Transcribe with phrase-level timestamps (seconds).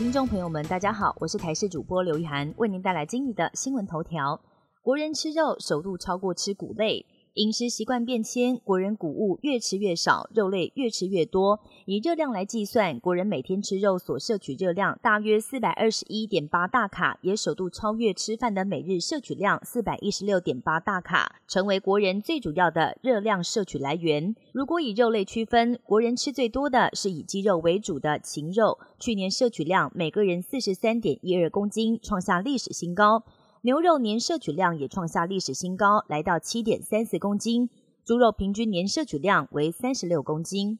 [0.00, 4.40] 听众朋友们，大家好，我是台视主播刘雨涵，为您带来今日的新闻头条。
[4.80, 7.04] 国人吃肉首度超过吃谷类。
[7.34, 11.60] 饮食习惯变迁，国人谷物越吃越少，肉类越吃越多。
[11.86, 24.34] 以热量来计算，国人每天吃肉所摄取热量大约四百二十一点八大卡，也首度超越吃饭的每日摄取量四百一十六点八大卡，成为国人最主要的热量摄取来源。
[24.52, 33.22] 如果以肉类区分，国人吃最多的是以鸡肉为主的禽肉，去年摄取量每个人四十三点一二公斤，创下历史新高。
[33.62, 37.68] 牛肉年摄取量也创下历史新高，来到七点三四公斤。
[38.06, 40.78] 猪肉平均年摄取量为三十六公斤。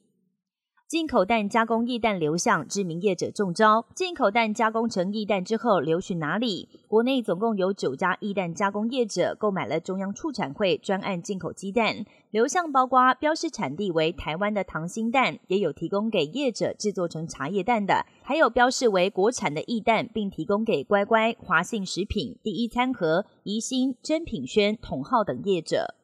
[0.91, 3.87] 进口蛋加工液蛋流向知名业者中招。
[3.95, 6.69] 进口蛋加工成液蛋之后流去哪里？
[6.89, 25.95] 国内总共有九家液蛋加工业者购买了中央畜产会专案进口鸡蛋，流向包括标示产地为台湾的溏心蛋，也有提供给业者制作成茶叶蛋的，还有标示为国产的液蛋，并提供给乖乖、华信食品、第一餐盒、宜兴、真品轩、统号等业者。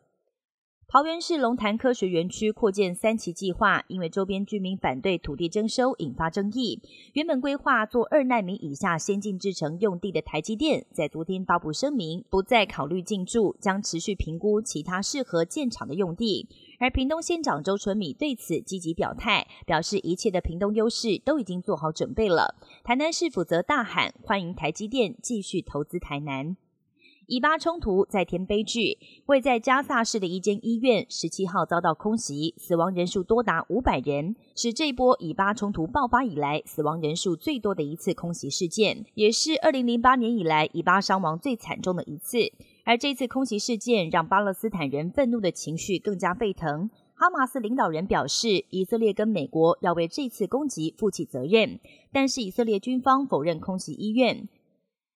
[0.89, 6.81] 桃园市龙潭科学园区扩建三期计划，因为周边居民反对土地征收，引发争议。
[7.13, 16.49] 原本规划做二纳米以下先进制程用地的台积电，在昨天发布声明，不再考虑进驻，将持续评估其他适合建厂的用地。
[16.79, 22.55] 而屏东县长周春米对此积极表态，表示一切的屏东优势都已经做好准备了。
[22.85, 26.57] 台南市府则大喊欢迎台积电继续投资台南。
[27.29, 42.53] 以巴冲突再添悲剧，位在加萨市的一间医院十七号遭到空袭，死亡人数多达五百人，是这波以巴冲突爆发以来死亡人数最多的一次空袭事件，也是二零零八年以来以巴伤亡最惨重的一次。
[42.85, 46.89] 而这次空袭事件让巴勒斯坦人愤怒的情绪更加沸腾。
[47.19, 51.81] 哈马斯领导人表示，以色列跟美国要为这次攻击负起责任，
[52.13, 54.49] 但是以色列军方否认空袭医院。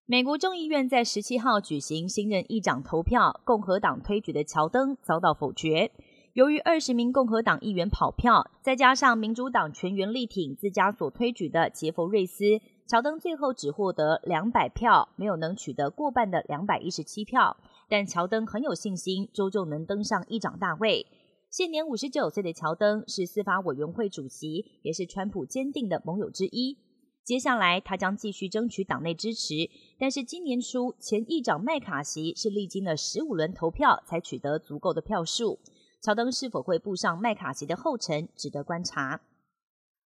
[0.07, 5.91] 美国众议院在十七号举行新任议长投票，共和党推举的乔登遭到否决。
[6.33, 12.43] 由于二十名共和党议员跑票，再加上民主党全员力挺自家所推举的杰弗瑞斯，
[12.87, 17.55] 乔登最后只获得两百票，没有能取得过半的两百一十七票。
[17.87, 21.05] 但乔登很有信心，周就能登上议长大位。
[21.49, 26.77] 现年五十九岁的乔登是司法委员会主席，也是川普坚定的盟友之一。
[27.23, 29.69] 接下来，他将继续争取党内支持。
[29.97, 35.59] 但是今年初，前议长麦卡锡是历经了十五轮投票才取得足够的票数。
[36.01, 39.21] 乔登是否会步上麦卡锡的后尘，值得观察。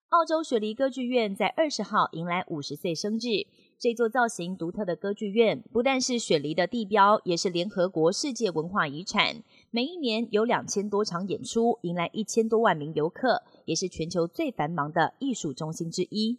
[0.08, 3.46] 澳洲雪梨歌剧院在二十号迎来五十岁生日。
[3.78, 9.42] 这座造型独特的歌剧院不但是雪梨的地标，也是联合国世界文化遗产。
[9.70, 16.38] 每一年有两千多场演出，迎来一千多万名游客，也是全球最繁忙的艺术中心之一。